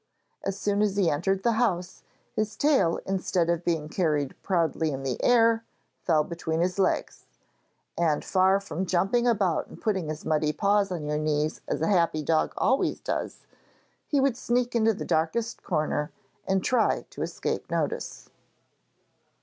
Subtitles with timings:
[0.43, 2.01] As soon as he entered the house,
[2.35, 5.63] his tail instead of being carried proudly in the air,
[6.01, 7.27] fell between his legs;
[7.95, 11.87] and far from jumping about and putting his muddy paws on your knees as a
[11.87, 13.45] happy dog always does,
[14.07, 16.11] he would sneak into the darkest corner,
[16.47, 18.31] and try to escape notice.